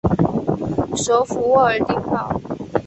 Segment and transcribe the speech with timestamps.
[0.97, 2.41] 首府沃尔丁堡。